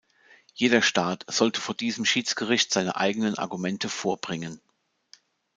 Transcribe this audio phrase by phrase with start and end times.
[0.55, 4.59] Jeder Staat sollte vor diesem Schiedsgericht seine eigenen Argumente vorbringen.